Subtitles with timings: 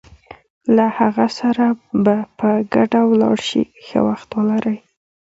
[0.75, 1.65] له هغه سره
[2.03, 4.77] به په ګډه ولاړ شې، ښه وخت ولرئ.